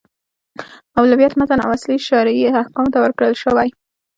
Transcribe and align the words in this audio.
اولویت 0.99 1.33
متن 1.39 1.59
او 1.65 1.69
اصلي 1.77 1.95
شرعي 2.09 2.43
احکامو 2.61 2.93
ته 2.93 2.99
ورکړل 3.01 3.33
شوی. 3.43 3.67